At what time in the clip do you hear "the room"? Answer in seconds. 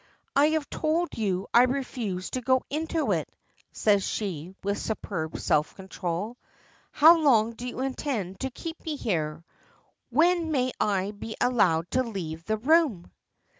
12.45-13.11